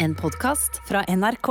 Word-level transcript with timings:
En 0.00 0.14
podkast 0.14 0.80
fra 0.88 1.00
NRK. 1.08 1.48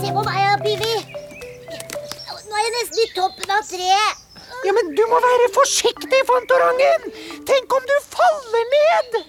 Se 0.00 0.10
på 0.10 0.22
meg, 0.26 0.38
ja, 0.40 0.56
Pivi. 0.64 0.96
Nå 2.48 2.58
er 2.58 2.64
jeg 2.64 2.74
nesten 2.74 2.98
i 2.98 3.06
toppen 3.14 3.54
av 3.54 3.62
treet. 3.70 4.26
Ja, 4.66 4.74
men 4.74 4.90
du 4.98 5.04
må 5.12 5.22
være 5.22 5.46
forsiktig, 5.54 6.24
Fantorangen! 6.26 7.06
Tenk 7.46 7.78
om 7.78 7.86
du 7.86 7.96
faller 8.08 8.66
ned! 8.74 9.22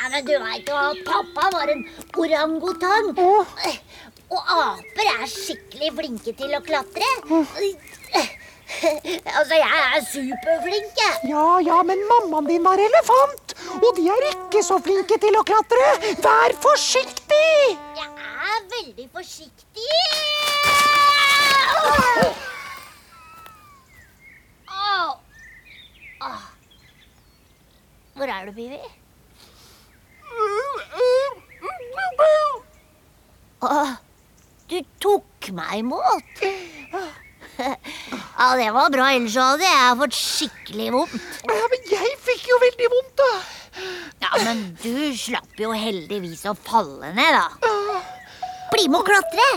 Nei, 0.00 0.08
men 0.14 0.22
du 0.24 0.36
veit 0.38 0.70
jo 0.70 0.78
at 0.78 1.02
pappa 1.04 1.50
var 1.58 1.74
en 1.74 1.82
orangutang. 2.14 3.10
Åh. 3.18 3.58
Og 4.30 4.50
aper 4.54 5.08
er 5.10 5.26
skikkelig 5.30 5.90
flinke 5.96 6.32
til 6.38 6.52
å 6.54 6.60
klatre. 6.62 7.08
Altså, 9.34 9.56
jeg 9.58 9.80
er 9.82 10.04
superflink, 10.06 10.92
jeg. 11.00 11.14
Ja, 11.32 11.46
ja, 11.66 11.80
men 11.86 11.98
mammaen 12.06 12.46
din 12.46 12.62
var 12.62 12.78
elefant, 12.78 13.54
og 13.80 13.88
de 13.96 14.04
er 14.14 14.26
ikke 14.28 14.62
så 14.62 14.78
flinke 14.84 15.18
til 15.20 15.34
å 15.34 15.42
klatre. 15.46 15.88
Vær 16.22 16.54
forsiktig! 16.62 17.74
Jeg 17.98 18.10
er 18.46 18.60
veldig 18.76 19.08
forsiktig. 19.16 19.98
Au. 24.70 25.10
Au. 26.28 26.38
Hvor 28.14 28.28
er 28.36 28.46
du, 28.46 28.52
Pivi? 28.54 28.80
Åh, 33.60 33.90
du 34.70 34.78
tok 35.02 35.50
meg 35.56 35.80
imot. 35.82 36.44
Ja, 37.60 38.46
det 38.56 38.70
var 38.72 38.92
bra, 38.92 39.10
ellers 39.12 39.36
hadde 39.36 39.66
jeg 39.66 39.96
fått 40.00 40.16
skikkelig 40.16 40.86
vondt. 40.94 41.32
Ja, 41.44 41.64
men 41.72 41.90
jeg 41.90 42.12
fikk 42.24 42.46
jo 42.48 42.60
veldig 42.62 42.88
vondt, 42.94 43.20
da. 43.20 43.32
Ja, 44.20 44.30
men 44.46 44.62
du 44.80 44.94
slapp 45.16 45.60
jo 45.60 45.74
heldigvis 45.76 46.46
å 46.48 46.54
falle 46.56 47.12
ned, 47.16 47.36
da. 47.36 48.00
Bli 48.70 48.86
med 48.88 49.02
og 49.02 49.10
klatre! 49.10 49.50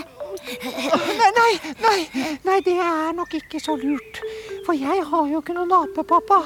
Nei, 0.44 1.30
nei, 1.38 1.52
nei, 1.80 2.00
nei, 2.44 2.58
det 2.66 2.74
er 2.82 3.14
nok 3.16 3.32
ikke 3.38 3.60
så 3.62 3.76
lurt. 3.80 4.18
For 4.66 4.76
jeg 4.76 5.04
har 5.08 5.28
jo 5.30 5.40
ikke 5.40 5.54
noen 5.56 5.72
apepappa. 5.78 6.40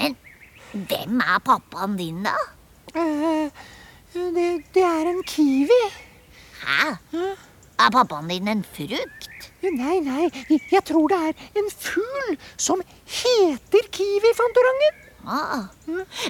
Men 0.00 0.18
hvem 0.72 1.22
er 1.22 1.44
pappaen 1.46 1.96
din, 2.00 2.26
da? 2.26 2.34
Eh, 2.98 3.46
det, 4.14 4.48
det 4.74 4.84
er 4.86 5.10
en 5.10 5.22
kiwi. 5.26 5.82
Hæ? 6.62 6.94
Er 7.82 7.90
pappaen 7.90 8.28
din 8.30 8.48
en 8.48 8.64
frukt? 8.64 9.28
Nei, 9.62 10.00
nei, 10.02 10.26
jeg 10.50 10.82
tror 10.84 11.08
det 11.10 11.18
er 11.28 11.60
en 11.60 11.68
fugl 11.70 12.36
som 12.60 12.82
heter 13.06 13.88
kiwi, 13.94 14.32
Fantorangen. 14.38 15.00
Ah. 15.22 15.68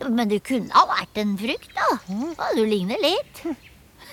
Men 0.08 0.28
det 0.28 0.42
kunne 0.44 0.72
ha 0.75 0.84
vært 0.91 1.20
en 1.22 1.36
frukt, 1.41 1.70
da. 1.77 1.88
Ja, 2.12 2.50
du 2.56 2.64
ligner 2.69 3.00
litt. 3.00 3.44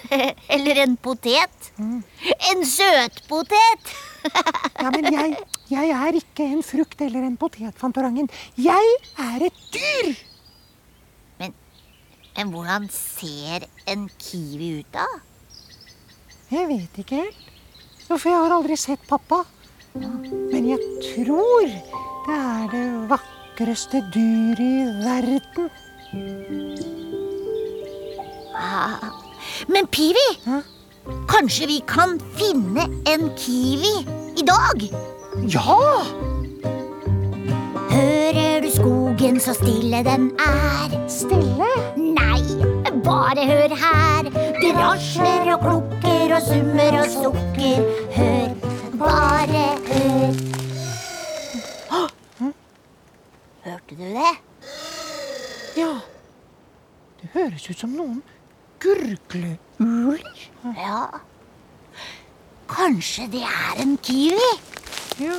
Eller 0.56 0.84
en 0.86 0.96
potet. 0.98 1.72
En 1.80 2.64
søtpotet. 2.66 3.92
Ja, 4.80 4.90
men 4.96 5.12
jeg, 5.12 5.36
jeg 5.72 5.92
er 5.96 6.18
ikke 6.20 6.48
en 6.48 6.64
frukt 6.66 7.02
eller 7.04 7.24
en 7.28 7.38
potet, 7.40 7.76
Fantorangen. 7.80 8.28
Jeg 8.60 8.96
er 9.20 9.46
et 9.48 9.62
dyr. 9.76 10.16
Men, 12.40 12.54
hvordan 12.56 12.86
ser 12.88 13.66
en 13.92 14.06
kiwi 14.16 14.70
ut, 14.80 14.94
da? 14.94 15.04
Jeg 16.48 16.70
vet 16.70 17.00
ikke 17.02 17.18
helt. 17.20 17.42
For 18.08 18.30
jeg 18.30 18.38
har 18.40 18.54
aldri 18.56 18.78
sett 18.80 19.04
pappa. 19.10 19.42
Men 19.92 20.70
jeg 20.70 20.80
tror 21.04 21.68
det 21.68 22.38
er 22.38 22.72
det 22.72 22.86
vakreste 23.12 24.00
dyret 24.16 24.64
i 24.64 24.88
verden. 25.04 25.68
Ah. 28.56 29.12
Men 29.68 29.92
Pivi, 29.92 30.28
Hæ? 30.48 30.64
kanskje 31.28 31.68
vi 31.68 31.82
kan 31.88 32.22
finne 32.40 32.88
en 33.04 33.30
kiwi 33.36 33.96
i 34.40 34.48
dag? 34.48 34.90
Ja! 35.52 36.29
Du 39.36 39.40
så 39.40 39.54
stille 39.54 40.04
den 40.04 40.32
er? 40.40 40.94
Stille. 41.10 41.68
Nei, 41.98 42.42
bare 43.04 43.46
hør 43.46 43.76
her. 43.82 44.30
Det 44.62 44.72
rasler 44.76 45.54
og 45.54 45.60
klukker 45.66 46.36
og 46.36 46.42
summer 46.48 46.98
og 47.02 47.10
sukker. 47.14 47.84
Hør, 48.16 48.50
bare 48.98 49.66
hør. 49.90 50.34
Hørte 53.66 53.96
du 53.96 54.04
det? 54.04 54.34
Ja. 55.78 55.94
Det 57.22 57.30
høres 57.34 57.70
ut 57.70 57.80
som 57.80 57.90
noen 57.90 58.24
gurgleuler. 58.80 60.46
Ja. 60.64 61.04
Kanskje 62.70 63.28
det 63.36 63.44
er 63.46 63.84
en 63.84 63.98
kiwi? 64.04 64.52
Ja. 65.20 65.38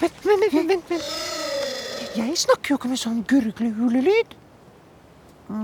Vent, 0.00 0.18
vent, 0.26 0.52
vent, 0.70 0.90
vent. 0.90 1.08
Jeg 2.14 2.36
snakker 2.38 2.74
jo 2.74 2.78
ikke 2.78 2.90
med 2.92 3.00
sånn 3.00 3.22
gurglehulelyd. 3.30 4.34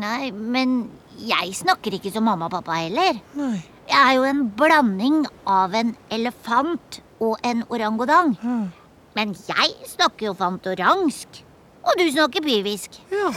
Nei, 0.01 0.31
men 0.33 0.75
jeg 1.21 1.55
snakker 1.57 1.95
ikke 1.97 2.13
som 2.15 2.27
mamma 2.29 2.49
og 2.51 2.55
pappa 2.59 2.79
heller. 2.83 3.21
Nei. 3.39 3.61
Jeg 3.91 4.01
er 4.01 4.17
jo 4.19 4.27
en 4.29 4.43
blanding 4.59 5.23
av 5.51 5.75
en 5.75 5.95
elefant 6.15 7.01
og 7.23 7.39
en 7.47 7.65
orangutang. 7.73 8.35
Mm. 8.43 8.67
Men 9.19 9.33
jeg 9.49 9.73
snakker 9.91 10.29
jo 10.31 10.37
fantorangsk. 10.39 11.41
Og 11.81 11.97
du 11.99 12.07
snakker 12.13 12.45
pivisk. 12.45 13.01
ja. 13.15 13.33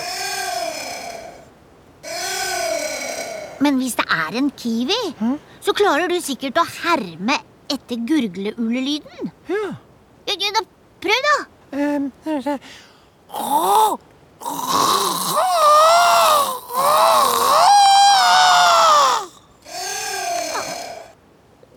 Men 3.64 3.78
hvis 3.80 3.94
det 3.96 4.04
er 4.12 4.36
en 4.36 4.50
kiwi, 4.60 4.98
så 5.64 5.72
klarer 5.78 6.10
du 6.12 6.18
sikkert 6.20 6.58
å 6.60 6.66
herme 6.84 7.38
etter 7.72 8.02
gurgleulelyden. 8.10 9.32
ja. 9.48 9.70
Ja, 10.24 10.36
ja, 10.40 10.50
da, 10.56 10.62
prøv, 11.04 11.20
da. 11.28 11.38
Um, 11.74 12.12
det- 12.26 12.60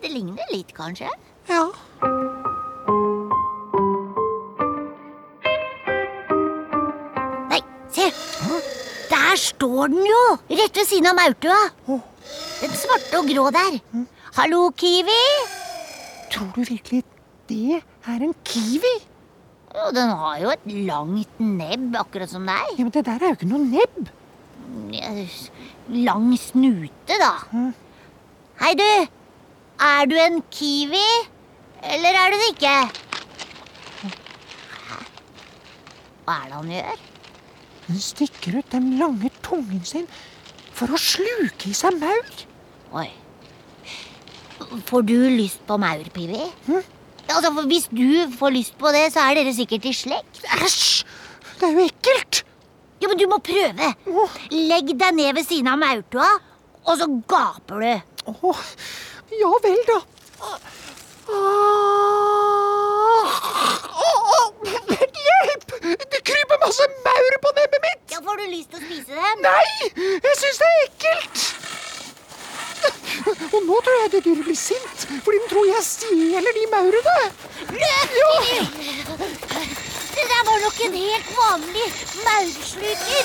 Det 0.02 0.10
ligner 0.12 0.52
litt, 0.52 0.72
kanskje. 0.76 1.08
ja. 1.48 1.62
Nei, 7.50 7.60
se. 7.94 8.06
Der 9.10 9.36
står 9.40 9.86
den 9.92 10.06
jo! 10.08 10.22
Rett 10.50 10.76
ved 10.80 10.88
siden 10.88 11.10
av 11.10 11.16
maurtua. 11.18 11.58
Den 12.60 12.74
svarte 12.76 13.20
og 13.20 13.28
grå 13.30 13.46
der. 13.54 13.78
Hallo, 14.36 14.68
kiwi. 14.76 15.20
tror 16.32 16.48
du 16.56 16.62
virkelig 16.66 17.04
det 17.48 17.78
er 18.06 18.24
en 18.26 18.34
kiwi? 18.44 18.94
Jo, 19.76 19.90
den 19.92 20.08
har 20.08 20.38
jo 20.40 20.52
et 20.54 20.68
langt 20.88 21.40
nebb, 21.42 21.96
akkurat 22.00 22.30
som 22.32 22.46
deg. 22.48 22.70
Ja, 22.78 22.84
men 22.86 22.92
det 22.94 23.04
der 23.04 23.20
er 23.20 23.32
jo 23.34 23.36
ikke 23.36 23.48
noe 23.50 23.64
nebb. 23.66 24.08
Lang 25.92 26.30
snute, 26.40 27.18
da. 27.20 27.34
Mhm. 27.52 27.74
Hei, 28.62 28.72
du. 28.78 28.88
Er 29.86 30.06
du 30.08 30.16
en 30.16 30.40
kiwi? 30.50 31.04
Eller 31.84 32.16
er 32.16 32.32
du 32.32 32.38
det 32.40 32.48
ikke? 32.54 32.76
Hva 36.24 36.38
er 36.40 36.48
det 36.48 36.56
han 36.56 36.72
gjør? 36.72 37.04
Den 37.86 38.00
stikker 38.02 38.58
ut 38.58 38.72
den 38.72 38.88
lange 38.98 39.30
tungen 39.44 39.84
sin 39.86 40.08
for 40.74 40.90
å 40.90 40.98
sluke 40.98 41.68
i 41.70 41.76
seg 41.76 42.00
maur. 42.00 42.32
Oi. 42.96 43.10
Får 44.88 45.04
du 45.06 45.14
lyst 45.36 45.60
på 45.68 45.76
maurpivi? 45.78 46.48
Mhm. 46.66 46.95
Altså, 47.28 47.50
for 47.52 47.62
Hvis 47.70 47.86
du 47.90 48.30
får 48.38 48.50
lyst 48.54 48.74
på 48.78 48.88
det, 48.94 49.06
så 49.14 49.20
er 49.26 49.34
dere 49.40 49.54
sikkert 49.56 49.84
i 49.90 49.94
slekt. 49.96 50.42
Æsj! 50.62 51.04
Det 51.60 51.66
er 51.68 51.72
jo 51.78 51.84
ekkelt. 51.88 52.34
Ja, 53.02 53.06
men 53.10 53.18
du 53.20 53.26
må 53.28 53.36
prøve. 53.44 53.86
Åh, 54.08 54.30
Legg 54.52 54.86
deg 55.00 55.12
ned 55.16 55.30
ved 55.36 55.44
siden 55.48 55.68
av 55.72 55.78
maurtua, 55.80 56.28
og 56.86 56.94
så 57.00 57.06
gaper 57.28 57.76
du. 57.82 57.94
åh, 58.32 58.60
ja 59.40 59.50
vel, 59.64 59.80
da. 59.88 59.98
Ah, 61.26 61.32
åh, 64.06 64.44
hjelp! 65.26 65.68
Det 65.82 66.20
kryper 66.30 66.56
masse 66.62 66.84
maur 67.04 67.32
på 67.44 67.50
nebbet 67.58 67.80
mitt. 67.86 68.02
Ja, 68.14 68.18
Får 68.26 68.36
du 68.40 68.44
lyst 68.52 68.68
til 68.72 68.78
å 68.80 68.82
spise 68.86 69.12
dem? 69.16 69.36
Nei, 69.44 69.68
jeg 70.24 70.34
syns 70.40 70.58
det 70.62 70.68
er 70.70 70.78
ekkelt. 70.86 71.36
Og 73.54 73.60
nå 73.68 73.76
tror 73.86 73.96
jeg 74.02 74.08
det 74.14 74.20
dyret 74.26 74.44
blir 74.48 74.58
sint, 74.58 74.98
fordi 75.24 75.36
den 75.42 75.48
tror 75.52 75.66
jeg 75.70 75.82
stjeler 75.88 76.52
de 76.58 76.64
maurene. 76.74 77.18
Løp! 77.80 78.08
Ja. 78.20 78.30
Det 80.16 80.24
der 80.32 80.42
var 80.48 80.56
nok 80.64 80.78
en 80.86 80.94
helt 81.04 81.28
vanlig 81.40 81.88
maursluker. 82.26 83.24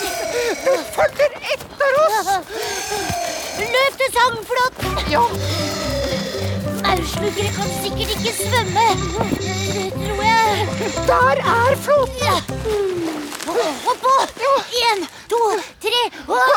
Den 0.66 0.80
følger 0.96 1.32
etter 1.56 1.92
oss! 2.06 2.30
Løp 3.62 3.94
til 4.02 4.10
Sangflåten! 4.18 4.92
Ja, 5.16 5.24
Maurslukere 6.92 7.52
kan 7.58 7.70
sikkert 7.84 8.10
ikke 8.16 8.34
svømme. 8.36 8.88
Det 9.74 9.92
tror 9.94 10.24
jeg. 10.24 10.68
der 11.08 11.36
er 11.54 11.76
flåten! 11.76 12.16
Ja. 12.22 12.36
Oppå! 13.92 14.16
Én, 14.84 15.00
to, 15.30 15.42
tre 15.82 16.02
og. 16.28 16.52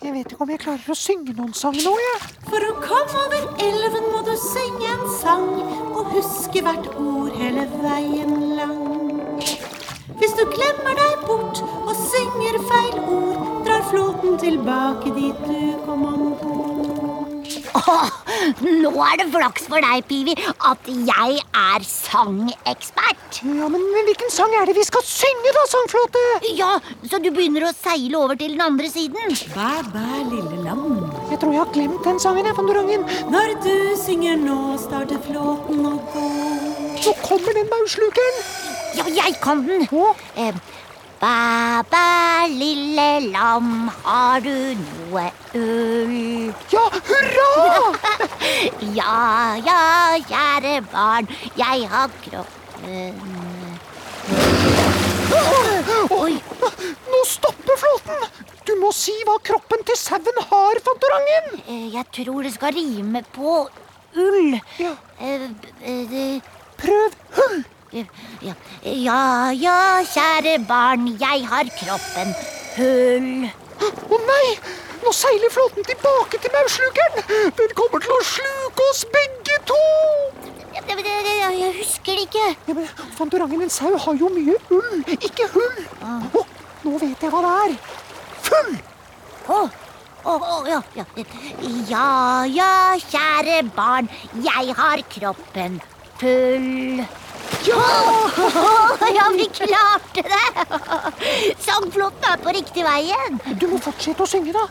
Jeg 0.00 0.14
vet 0.14 0.30
ikke 0.32 0.44
om 0.46 0.50
jeg 0.50 0.60
klarer 0.62 0.92
å 0.92 0.94
synge 0.96 1.34
noen 1.36 1.50
sang 1.52 1.74
nå, 1.76 1.90
jeg. 2.00 2.28
For 2.46 2.64
å 2.64 2.70
komme 2.80 3.24
over 3.26 3.42
elven 3.60 4.06
må 4.14 4.22
du 4.24 4.32
synge 4.40 4.88
en 4.88 5.02
sang 5.12 5.50
og 5.90 6.14
huske 6.14 6.62
hvert 6.64 6.88
ord 6.94 7.36
hele 7.36 7.66
veien 7.74 8.32
lang. 8.56 8.80
Hvis 10.16 10.32
du 10.38 10.46
glemmer 10.54 10.96
deg 10.96 11.26
bort 11.28 11.60
og 11.82 11.92
synger 12.00 12.56
feil 12.70 12.96
ord, 13.02 13.44
drar 13.68 13.84
flåten 13.92 14.40
tilbake 14.40 15.12
dit 15.20 15.44
du 15.44 15.84
kom 15.84 16.08
om 16.08 16.26
bord. 16.40 18.29
Nå 18.64 18.90
er 19.04 19.18
det 19.20 19.26
flaks 19.34 19.66
for 19.70 19.82
deg, 19.84 20.04
Pivi, 20.08 20.34
at 20.68 20.88
jeg 20.88 21.40
er 21.56 21.84
sangekspert. 21.86 23.40
Ja, 23.44 23.68
men, 23.72 23.82
men 23.94 24.08
hvilken 24.08 24.32
sang 24.32 24.54
er 24.58 24.66
det 24.68 24.76
vi 24.78 24.84
skal 24.86 25.04
synge, 25.06 25.52
da, 25.56 25.64
Sangflåte? 25.70 26.24
Ja, 26.58 26.70
så 27.10 27.20
du 27.22 27.30
begynner 27.34 27.68
å 27.68 27.74
seile 27.76 28.18
over 28.20 28.38
til 28.40 28.54
den 28.56 28.64
andre 28.64 28.88
siden? 28.92 29.36
Bæ, 29.54 29.70
bæ, 29.92 30.06
lille 30.32 30.62
lam. 30.64 30.84
Jeg 31.30 31.40
tror 31.42 31.54
jeg 31.54 31.62
har 31.64 31.72
glemt 31.76 32.04
den 32.08 32.20
sangen, 32.22 32.48
jeg, 32.48 32.56
Fandorangen. 32.58 33.06
Når 33.32 33.54
du 33.64 33.74
synger 34.00 34.40
nå, 34.40 34.58
starter 34.82 35.20
flåten 35.28 35.86
å 35.86 35.96
gå. 36.14 36.26
Nå 37.00 37.16
kommer 37.24 37.56
den 37.56 37.70
maurslukeren. 37.72 38.42
Ja, 38.98 39.06
jeg 39.22 39.38
kan 39.44 39.64
den. 39.68 39.86
Å, 39.94 40.12
Eh, 40.40 40.54
Bæ, 41.20 41.28
bæ, 41.92 42.48
lille 42.48 43.08
lam, 43.28 43.90
har 44.06 44.40
du 44.40 44.54
noe 44.80 45.26
ull? 45.52 46.54
ja, 46.72 46.84
hurra! 47.10 47.50
Ja, 49.00 49.56
ja, 49.64 49.80
kjære 50.28 50.80
barn, 50.92 51.28
jeg 51.56 51.86
har 51.88 52.10
kroppen 52.20 53.30
Oi, 56.10 56.34
Nå 57.10 57.20
stopper 57.28 57.78
flåten. 57.80 58.24
Du 58.68 58.72
må 58.80 58.90
si 58.94 59.14
hva 59.26 59.36
kroppen 59.46 59.82
til 59.88 59.96
sauen 59.98 60.40
har, 60.50 60.80
Fantorangen. 60.84 61.60
eh, 61.66 61.86
jeg 61.94 62.04
tror 62.18 62.42
det 62.44 62.52
skal 62.54 62.74
rime 62.76 63.22
på 63.36 63.54
ull. 64.16 64.58
Ja, 64.78 64.94
Eh, 65.20 65.48
eh, 65.84 66.40
prøv 66.80 67.16
hull. 67.38 67.64
Ja, 67.92 68.04
ja, 68.84 69.50
ja, 69.52 69.78
kjære 70.12 70.58
barn, 70.68 71.08
jeg 71.20 71.46
har 71.50 71.68
kroppen 71.80 72.34
hull. 72.76 73.50
Å 73.80 74.20
nei! 74.28 74.46
Nå 75.04 75.12
seiler 75.16 75.52
flåten 75.52 75.86
tilbake 75.88 76.38
til 76.42 76.52
maurslukeren. 76.54 77.52
Den 77.58 77.74
kommer 77.78 78.02
til 78.04 78.14
å 78.14 78.22
sluke 78.26 78.88
oss 78.90 79.04
begge 79.14 79.56
to. 79.70 79.80
Jeg, 80.76 81.72
husker 81.80 82.16
det 82.16 82.26
ikke. 82.28 82.46
Ja, 82.68 82.74
men 82.74 82.88
Fantorangen, 83.16 83.62
en 83.64 83.72
sau 83.72 83.90
har 83.96 84.18
jo 84.20 84.30
mye 84.32 84.56
ull, 84.76 85.04
ikke 85.16 85.48
hull. 85.54 85.78
Å, 86.00 86.44
nå 86.84 86.96
vet 87.02 87.24
jeg 87.24 87.32
hva 87.32 87.42
det 87.44 87.54
er. 87.64 87.76
Full! 88.48 88.74
Å, 89.50 89.60
å, 90.24 90.34
å, 90.36 90.58
ja, 90.68 90.80
ja. 90.98 91.06
ja, 91.88 92.06
ja, 92.48 92.72
kjære 93.10 93.62
barn, 93.76 94.10
jeg 94.44 94.76
har 94.78 95.04
kroppen 95.16 95.80
full. 96.20 97.02
Ja! 97.66 97.84
Ja, 99.14 99.24
vi 99.34 99.46
klarte 99.52 100.22
det! 100.22 100.48
Sangflåten 101.58 102.24
er 102.30 102.36
på 102.44 102.52
riktig 102.54 102.84
veien. 102.86 103.40
Du 103.58 103.66
må 103.72 103.78
fortsette 103.82 104.22
å 104.22 104.28
synge, 104.28 104.52
da. 104.54 104.64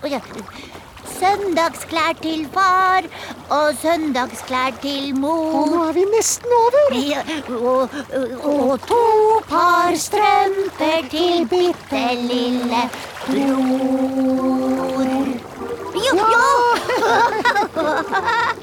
Søndagsklær 1.20 2.14
til 2.22 2.46
far 2.54 3.04
og 3.52 3.74
søndagsklær 3.82 4.78
til 4.84 5.10
Og 5.12 5.20
mor. 5.20 5.68
nå 5.74 5.82
er 5.90 5.94
vi 5.98 6.06
nesten 6.14 6.56
over. 6.60 6.96
Ja, 6.96 7.24
og, 7.58 7.90
og, 8.16 8.28
og 8.54 8.88
to 8.88 9.02
par 9.50 9.92
strømper 10.00 11.10
til 11.12 11.44
bitte 11.52 12.04
lille 12.24 12.84
bror. 13.28 15.04
Jo, 16.00 16.14
ja! 16.16 16.26
Ja, 17.00 18.56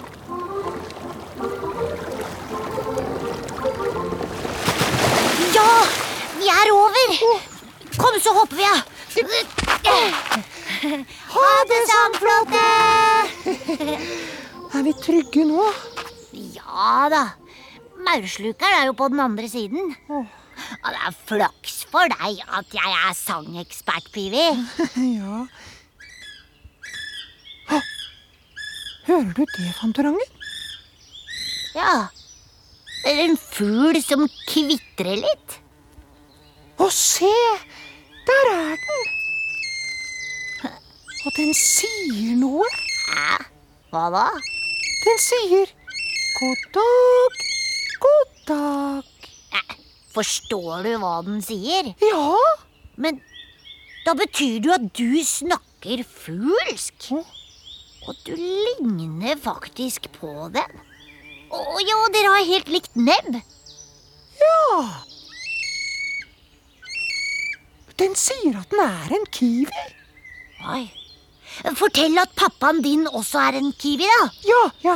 er. 7.06 7.44
Kom, 7.96 8.18
så 8.20 8.32
hopper 8.36 8.56
vi 8.58 8.66
av. 8.68 8.80
Ha 11.36 11.50
det, 11.70 11.80
Sandflåte! 11.90 12.64
Er 14.76 14.82
vi 14.84 14.92
trygge 15.00 15.44
nå? 15.48 15.64
Ja 16.56 17.06
da. 17.12 17.22
Maurslukeren 18.06 18.80
er 18.82 18.90
jo 18.90 18.96
på 18.98 19.08
den 19.12 19.22
andre 19.24 19.48
siden. 19.48 19.94
Og 20.12 20.26
det 20.90 21.00
er 21.08 21.16
flaks 21.28 21.78
for 21.90 22.12
deg 22.12 22.42
at 22.58 22.76
jeg 22.76 22.92
er 22.98 23.16
sangekspert, 23.16 24.10
Pivi. 24.12 24.46
Ja. 25.16 25.46
Hå! 27.70 27.80
Hører 29.06 29.32
du 29.34 29.42
det, 29.44 29.70
Fantorangen? 29.80 30.32
Ja. 31.76 32.08
Det 33.02 33.12
er 33.12 33.24
en 33.26 33.38
fugl 33.38 33.98
som 34.02 34.26
kvitrer 34.50 35.16
litt. 35.22 35.60
Å, 36.86 36.90
se! 36.94 37.28
Der 38.28 38.48
er 38.52 38.76
den! 38.78 39.06
Og 41.26 41.32
den 41.34 41.48
sier 41.58 42.36
noe. 42.38 42.66
Hæ? 43.08 43.38
Hva 43.90 44.02
da? 44.14 44.26
Den 45.02 45.18
sier 45.18 45.72
god 46.36 46.68
dag, 46.76 47.40
god 48.04 48.36
dag. 48.52 49.08
Forstår 50.14 50.86
du 50.86 50.92
hva 51.02 51.16
den 51.26 51.42
sier? 51.42 51.90
Ja. 52.06 52.38
Men 52.94 53.18
da 54.06 54.14
betyr 54.22 54.62
det 54.62 54.70
jo 54.70 54.76
at 54.76 54.86
du 55.00 55.18
snakker 55.26 56.06
fuglsk. 56.06 57.10
Og 58.06 58.22
du 58.28 58.36
ligner 58.38 59.34
faktisk 59.42 60.06
på 60.20 60.52
den. 60.54 60.86
Å 61.50 61.82
ja, 61.82 61.98
dere 62.14 62.38
har 62.38 62.48
helt 62.54 62.70
likt 62.78 62.94
nebb. 62.94 63.42
Ja. 64.38 64.62
Den 68.16 68.22
sier 68.22 68.54
at 68.56 68.70
den 68.72 68.80
er 68.80 69.10
en 69.12 69.26
kiwi. 69.28 69.80
Oi. 70.72 70.84
Fortell 71.76 72.16
at 72.16 72.30
pappaen 72.32 72.78
din 72.80 73.02
også 73.10 73.42
er 73.50 73.58
en 73.58 73.74
kiwi, 73.76 74.06
da. 74.08 74.22
Ja, 74.48 74.60
ja. 74.86 74.94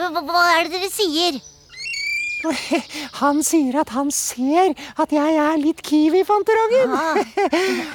Hva, 0.00 0.46
er 0.54 0.64
det 0.64 0.72
dere 0.78 0.88
sier? 0.94 1.36
Han 3.20 3.44
sier 3.44 3.82
at 3.82 3.92
han 3.92 4.08
ser 4.14 4.72
at 4.96 5.12
jeg 5.12 5.36
er 5.44 5.60
litt 5.60 5.84
kiwi, 5.84 6.24
Fantorangen. 6.24 6.96
Ah, 6.96 7.20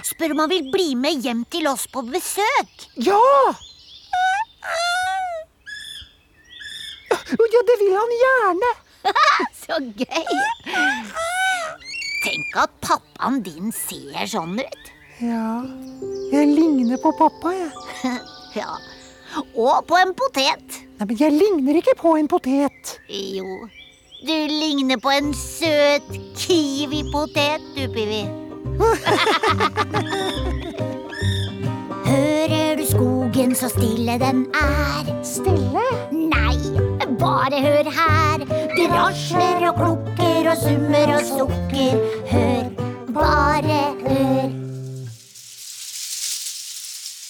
spør 0.05 0.38
om 0.38 0.45
han 0.45 0.53
vil 0.53 0.69
bli 0.69 0.88
med 0.93 1.25
hjem 1.25 1.45
til 1.50 1.65
oss 1.74 1.89
på 1.89 2.05
besøk. 2.13 2.89
Ja! 3.10 3.17
Ja, 7.31 7.61
det 7.67 7.75
vil 7.79 7.93
han 7.95 8.11
gjerne. 8.21 8.71
Så 9.63 9.77
gøy. 9.97 10.35
Tenk 12.21 12.57
at 12.61 12.73
pappaen 12.83 13.41
din 13.45 13.71
ser 13.75 14.25
sånn 14.29 14.59
ut. 14.61 14.89
Ja, 15.21 15.61
jeg 16.33 16.47
ligner 16.55 16.97
på 17.01 17.11
pappa, 17.19 17.53
jeg. 17.55 17.71
Ja. 18.51 18.73
Og 19.55 19.85
på 19.88 19.95
en 19.95 20.11
potet. 20.17 20.81
Nei, 21.00 21.05
men 21.07 21.15
jeg 21.15 21.31
ligner 21.31 21.77
ikke 21.79 21.93
på 22.01 22.17
en 22.19 22.27
potet. 22.27 22.97
Jo, 23.07 23.61
du 24.27 24.33
ligner 24.51 25.00
på 25.00 25.09
en 25.15 25.31
søt 25.33 26.09
kiwipotet, 26.35 27.63
du, 27.77 27.88
Pivi. 27.95 28.27
Hører 32.11 32.75
du 32.75 32.83
skogen 32.89 33.55
så 33.55 33.69
stille 33.71 34.19
den 34.19 34.43
er? 34.57 35.07
Stille? 35.23 35.85
Nei, 36.11 36.50
bare 37.31 37.61
hør 37.65 37.88
her. 38.00 38.39
Det 38.77 38.88
rasler 38.91 39.67
og 39.69 39.75
klukker 39.75 40.50
og 40.51 40.57
summer 40.63 41.13
og 41.15 41.23
sukker. 41.29 41.93
Hør, 42.31 42.63
bare 43.13 43.79
hør. 44.07 44.50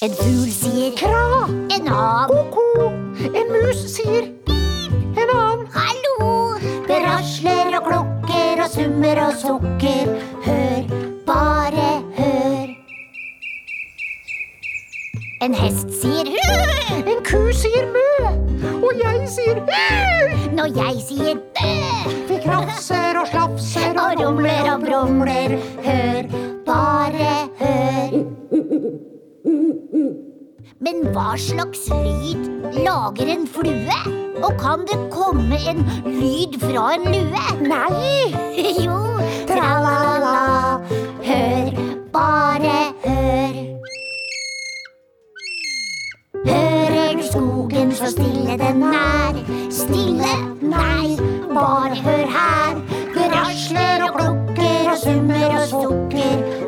En 0.02 0.14
fugl 0.18 0.50
sier 0.50 0.96
Kra! 0.98 1.46
en 1.76 1.88
annen 1.88 2.48
Ko-ko! 2.56 2.88
En 3.30 3.52
mus 3.54 3.84
sier 3.96 4.32
pip! 4.48 4.96
En 5.22 5.30
annen 5.36 5.68
hallo. 5.76 6.58
Det 6.90 6.98
rasler 7.06 7.78
og 7.78 7.86
klukker 7.90 8.64
og 8.66 8.70
summer 8.74 9.26
og 9.28 9.38
sukker. 9.44 10.16
Hør, 10.48 10.90
bare 11.30 11.92
hør. 12.18 12.74
En 15.46 15.54
hest 15.58 15.94
sier 16.02 16.31
Når 20.72 20.86
jeg 20.88 21.02
sier 21.04 21.40
bø. 21.56 21.72
Vi 22.30 22.36
krafser 22.46 23.18
og 23.20 23.26
slafser 23.28 23.98
Og 24.00 24.22
rumler 24.22 24.70
og 24.72 24.86
brumler. 24.86 25.58
Hør, 25.84 26.30
bare 26.64 27.34
hør. 27.60 28.14
Men 30.80 31.04
hva 31.12 31.34
slags 31.36 31.84
lyd 31.92 32.48
lager 32.86 33.34
en 33.36 33.44
flue? 33.52 34.00
Og 34.40 34.56
kan 34.64 34.88
det 34.88 34.98
komme 35.12 35.60
en 35.74 35.84
lyd 36.08 36.56
fra 36.64 36.88
en 36.96 37.06
lue? 37.12 37.46
Nei! 37.68 38.32
Jo, 38.86 38.98
tra-la-la. 39.52 40.38
Hør, 41.28 41.86
bare 42.16 42.80
hør. 43.04 43.41
så 47.96 48.12
stille 48.12 48.58
den 48.58 48.84
er. 48.84 49.40
Stille? 49.72 50.34
Nei, 50.62 51.18
bare 51.54 51.96
hør 52.06 52.26
her. 52.38 52.76
Det 53.16 53.28
rasler 53.36 54.06
og 54.08 54.18
klukker 54.20 54.92
og 54.92 54.98
summer 55.04 55.58
og 55.60 55.68
sukker. 55.68 56.61